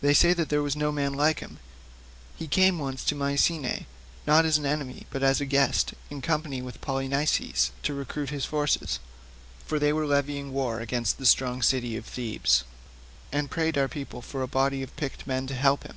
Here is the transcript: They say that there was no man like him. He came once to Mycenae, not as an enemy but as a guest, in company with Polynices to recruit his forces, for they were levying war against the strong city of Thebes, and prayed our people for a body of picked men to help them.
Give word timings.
They 0.00 0.14
say 0.14 0.32
that 0.32 0.48
there 0.48 0.62
was 0.62 0.74
no 0.74 0.90
man 0.90 1.12
like 1.12 1.40
him. 1.40 1.58
He 2.34 2.48
came 2.48 2.78
once 2.78 3.04
to 3.04 3.14
Mycenae, 3.14 3.84
not 4.26 4.46
as 4.46 4.56
an 4.56 4.64
enemy 4.64 5.04
but 5.10 5.22
as 5.22 5.38
a 5.38 5.44
guest, 5.44 5.92
in 6.08 6.22
company 6.22 6.62
with 6.62 6.80
Polynices 6.80 7.70
to 7.82 7.92
recruit 7.92 8.30
his 8.30 8.46
forces, 8.46 9.00
for 9.66 9.78
they 9.78 9.92
were 9.92 10.06
levying 10.06 10.54
war 10.54 10.80
against 10.80 11.18
the 11.18 11.26
strong 11.26 11.60
city 11.60 11.94
of 11.94 12.06
Thebes, 12.06 12.64
and 13.32 13.50
prayed 13.50 13.76
our 13.76 13.86
people 13.86 14.22
for 14.22 14.40
a 14.40 14.48
body 14.48 14.82
of 14.82 14.96
picked 14.96 15.26
men 15.26 15.46
to 15.48 15.54
help 15.54 15.80
them. 15.80 15.96